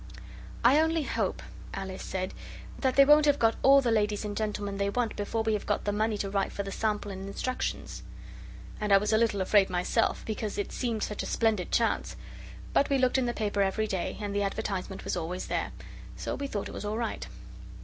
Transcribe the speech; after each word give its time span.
'I 0.63 0.79
only 0.79 1.03
hope,' 1.03 1.43
Alice 1.75 2.01
said, 2.01 2.33
'that 2.79 2.95
they 2.95 3.05
won't 3.05 3.27
have 3.27 3.37
got 3.37 3.55
all 3.61 3.81
the 3.81 3.91
ladies 3.91 4.25
and 4.25 4.35
gentlemen 4.35 4.77
they 4.77 4.89
want 4.89 5.15
before 5.15 5.43
we 5.43 5.53
have 5.53 5.67
got 5.67 5.85
the 5.85 5.91
money 5.91 6.17
to 6.17 6.27
write 6.31 6.51
for 6.51 6.63
the 6.63 6.71
sample 6.71 7.11
and 7.11 7.27
instructions.' 7.27 8.01
And 8.79 8.91
I 8.91 8.97
was 8.97 9.13
a 9.13 9.17
little 9.19 9.41
afraid 9.41 9.69
myself, 9.69 10.23
because 10.25 10.57
it 10.57 10.71
seemed 10.71 11.03
such 11.03 11.21
a 11.21 11.27
splendid 11.27 11.71
chance; 11.71 12.15
but 12.73 12.89
we 12.89 12.97
looked 12.97 13.19
in 13.19 13.27
the 13.27 13.31
paper 13.31 13.61
every 13.61 13.85
day, 13.85 14.17
and 14.19 14.33
the 14.33 14.41
advertisement 14.41 15.03
was 15.05 15.15
always 15.15 15.45
there, 15.45 15.71
so 16.15 16.33
we 16.33 16.47
thought 16.47 16.67
it 16.67 16.71
was 16.73 16.83
all 16.83 16.97
right. 16.97 17.27